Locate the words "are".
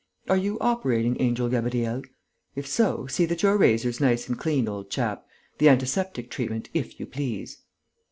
0.27-0.35